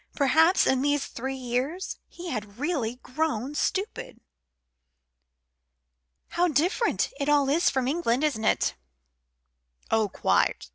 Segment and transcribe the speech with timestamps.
[0.15, 4.19] Perhaps in these three years he had really grown stupid.
[6.29, 8.73] "How different it all is from England, isn't it?"
[9.91, 10.69] "Oh, quite!"